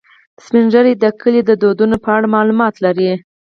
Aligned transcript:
سپین 0.45 0.65
ږیری 0.73 0.93
د 0.97 1.05
کلي 1.21 1.41
د 1.45 1.51
دودونو 1.61 1.97
په 2.03 2.09
اړه 2.15 2.27
معلومات 2.35 2.75
لري 2.85 3.09